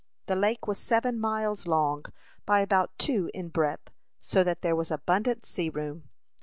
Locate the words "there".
4.63-4.75